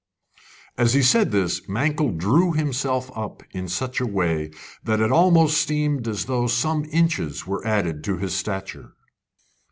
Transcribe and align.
As 0.79 0.95
he 0.95 1.03
said 1.03 1.29
this 1.31 1.69
Mankell 1.69 2.09
drew 2.17 2.53
himself 2.53 3.11
up 3.15 3.43
in 3.51 3.67
such 3.67 4.01
a 4.01 4.07
way 4.07 4.49
that 4.83 4.99
it 4.99 5.11
almost 5.11 5.67
seemed 5.67 6.07
as 6.07 6.25
though 6.25 6.47
some 6.47 6.85
inches 6.85 7.45
were 7.45 7.63
added 7.67 8.03
to 8.05 8.17
his 8.17 8.33
stature. 8.33 8.93